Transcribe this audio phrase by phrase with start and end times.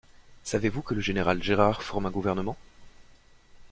[0.43, 2.57] Savez-vous que le général Gérard forme un gouvernement?